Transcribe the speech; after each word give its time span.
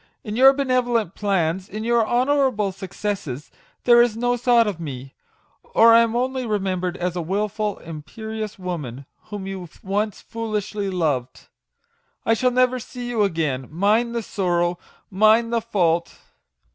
In 0.23 0.35
your 0.35 0.51
benevolent 0.51 1.13
plans, 1.13 1.69
in 1.69 1.83
your 1.83 2.03
honourable 2.07 2.71
successes, 2.71 3.51
there 3.83 4.01
is 4.01 4.17
no 4.17 4.35
thought 4.35 4.65
of 4.65 4.79
me; 4.79 5.13
or 5.61 5.93
I 5.93 5.99
am 5.99 6.15
only 6.15 6.43
remembered 6.43 6.97
as 6.97 7.15
a 7.15 7.21
wilful, 7.21 7.77
imperious 7.77 8.57
woman, 8.57 9.05
whom 9.25 9.45
you 9.45 9.69
once 9.83 10.19
foolishly 10.19 10.89
loved. 10.89 11.49
I 12.25 12.33
shall 12.33 12.49
never 12.49 12.79
see 12.79 13.07
you 13.07 13.21
again 13.21 13.67
mine 13.69 14.13
the 14.13 14.23
sorrow, 14.23 14.79
mine 15.11 15.51
the 15.51 15.61
fault 15.61 16.17